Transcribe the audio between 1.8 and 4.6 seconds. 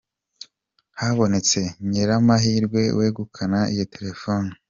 nyiramahirwe wegukana iyo telefone.